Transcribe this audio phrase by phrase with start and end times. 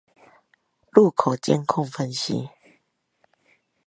[0.89, 2.49] 路口監控分析